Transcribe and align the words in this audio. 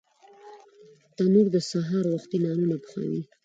تنور 1.15 1.47
د 1.55 1.57
سهار 1.71 2.05
وختي 2.13 2.37
نانونه 2.45 2.77
پخوي 2.83 3.21